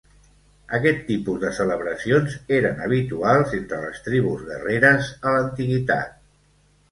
Aquest 0.77 1.01
tipus 1.09 1.41
de 1.41 1.49
celebracions 1.57 2.37
eren 2.59 2.81
habituals 2.87 3.53
entre 3.57 3.81
les 3.83 4.01
tribus 4.07 4.41
guerreres 4.49 5.11
a 5.25 5.35
l'antiguitat. 5.35 6.19